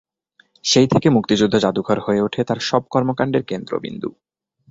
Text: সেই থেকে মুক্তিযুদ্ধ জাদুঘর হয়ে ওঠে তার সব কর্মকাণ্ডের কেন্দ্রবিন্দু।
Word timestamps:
সেই 0.65 0.87
থেকে 0.87 1.07
মুক্তিযুদ্ধ 1.09 1.55
জাদুঘর 1.55 1.97
হয়ে 1.99 2.21
ওঠে 2.21 2.41
তার 2.43 2.59
সব 2.59 2.81
কর্মকাণ্ডের 2.89 3.43
কেন্দ্রবিন্দু। 3.43 4.09